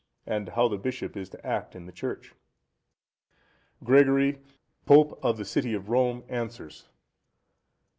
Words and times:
and 0.25 0.49
how 0.49 0.67
the 0.67 0.79
bishop 0.79 1.15
is 1.15 1.29
to 1.29 1.45
act 1.45 1.75
in 1.75 1.85
the 1.85 1.91
Church? 1.91 2.33
_Gregory, 3.83 4.39
Pope 4.87 5.19
of 5.21 5.37
the 5.37 5.45
City 5.45 5.75
of 5.75 5.89
Rome, 5.89 6.23
answers. 6.27 6.87